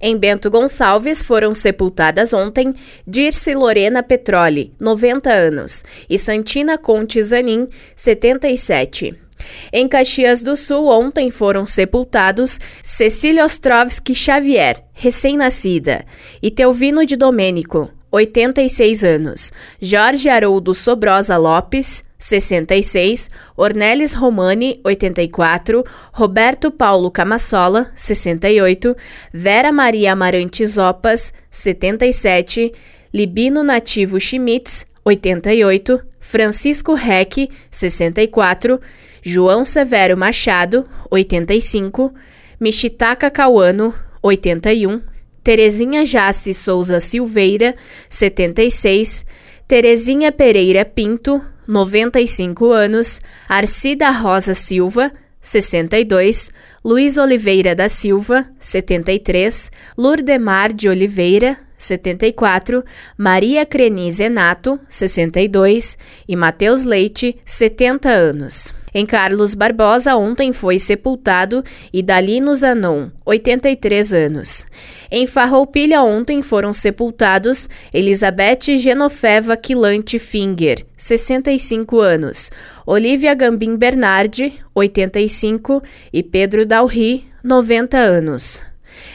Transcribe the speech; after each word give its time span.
Em 0.00 0.16
Bento 0.16 0.48
Gonçalves 0.48 1.24
foram 1.24 1.52
sepultadas 1.52 2.32
ontem 2.32 2.72
Dirce 3.04 3.52
Lorena 3.52 4.00
Petroli, 4.00 4.72
90 4.78 5.28
anos, 5.28 5.84
e 6.08 6.16
Santina 6.16 6.78
Conte 6.78 7.20
Zanin, 7.20 7.66
77. 7.96 9.18
Em 9.72 9.88
Caxias 9.88 10.40
do 10.40 10.54
Sul, 10.54 10.86
ontem 10.86 11.32
foram 11.32 11.66
sepultados 11.66 12.60
Cecília 12.80 13.44
Ostrovski 13.44 14.14
Xavier, 14.14 14.84
recém-nascida, 14.92 16.06
e 16.40 16.48
Teuvino 16.48 17.04
de 17.04 17.16
Domênico, 17.16 17.90
86 18.10 19.04
anos, 19.04 19.52
Jorge 19.82 20.28
Haroldo 20.28 20.72
Sobrosa 20.72 21.36
Lopes, 21.36 22.04
66, 22.18 23.30
Ornelis 23.56 24.14
Romani, 24.14 24.80
84, 24.82 25.84
Roberto 26.12 26.70
Paulo 26.70 27.10
Camassola, 27.10 27.90
68, 27.94 28.96
Vera 29.32 29.70
Maria 29.70 30.12
Amarante 30.12 30.64
Zopas, 30.66 31.32
77, 31.50 32.72
Libino 33.12 33.62
Nativo 33.62 34.18
Schmitz, 34.18 34.86
88, 35.04 36.00
Francisco 36.18 36.94
Reck, 36.94 37.48
64, 37.70 38.80
João 39.22 39.64
Severo 39.64 40.16
Machado, 40.16 40.86
85, 41.10 42.12
Michitaka 42.58 43.30
Cauano, 43.30 43.94
81, 44.22 45.00
Terezinha 45.48 46.04
Jace 46.04 46.52
Souza 46.52 47.00
Silveira, 47.00 47.74
76, 48.06 49.24
Terezinha 49.66 50.30
Pereira 50.30 50.84
Pinto, 50.84 51.40
95 51.66 52.70
anos, 52.70 53.18
Arcida 53.48 54.10
Rosa 54.10 54.52
Silva, 54.52 55.10
62, 55.40 56.50
Luiz 56.84 57.16
Oliveira 57.16 57.74
da 57.74 57.88
Silva, 57.88 58.46
73, 58.60 59.72
Lurdemar 59.96 60.70
de 60.70 60.86
Oliveira, 60.86 61.56
74, 61.78 62.84
Maria 63.16 63.64
Creni 63.64 64.10
Zenato, 64.10 64.78
62 64.88 65.96
e 66.28 66.34
Matheus 66.34 66.84
Leite, 66.84 67.38
70 67.46 68.08
anos. 68.10 68.74
Em 68.92 69.06
Carlos 69.06 69.54
Barbosa, 69.54 70.16
ontem 70.16 70.52
foi 70.52 70.78
sepultado 70.78 71.62
Idalino 71.92 72.54
Zanon, 72.54 73.10
83 73.24 74.12
anos. 74.12 74.66
Em 75.10 75.26
Farroupilha, 75.26 76.02
ontem 76.02 76.42
foram 76.42 76.72
sepultados 76.72 77.68
Elizabeth 77.94 78.76
Genofeva 78.76 79.56
Quilante 79.56 80.18
Finger, 80.18 80.84
65 80.96 82.00
anos, 82.00 82.50
Olivia 82.86 83.34
Gambim 83.34 83.76
Bernardi, 83.76 84.54
85 84.74 85.82
e 86.12 86.22
Pedro 86.22 86.66
Dalri, 86.66 87.24
90 87.44 87.98
anos. 87.98 88.64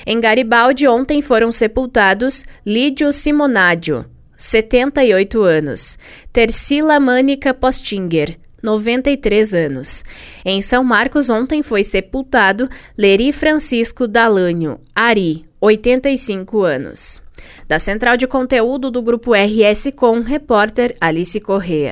Em 0.06 0.20
Garibaldi, 0.20 0.88
ontem 0.88 1.22
foram 1.22 1.52
sepultados 1.52 2.44
Lídio 2.66 3.12
Simonádio, 3.12 4.06
78 4.38 5.42
anos, 5.42 5.98
Tercila 6.32 7.00
Mânica 7.00 7.54
Postinger, 7.54 8.36
93 8.62 9.54
anos. 9.54 10.04
Em 10.46 10.62
São 10.62 10.84
Marcos, 10.84 11.30
ontem 11.30 11.62
foi 11.62 11.84
sepultado 11.84 12.70
Leri 12.98 13.34
Francisco 13.34 14.08
Dalânio, 14.08 14.80
Ari, 14.96 15.46
85 15.60 16.64
anos. 16.64 17.22
Da 17.68 17.78
central 17.78 18.16
de 18.18 18.26
conteúdo 18.26 18.90
do 18.90 19.02
grupo 19.02 19.34
RS 19.34 19.92
Com, 19.96 20.22
repórter 20.22 20.96
Alice 21.00 21.40
Correa. 21.40 21.92